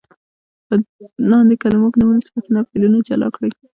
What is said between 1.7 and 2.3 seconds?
کې نومونه،